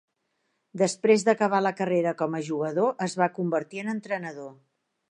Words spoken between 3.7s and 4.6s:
en entrenador.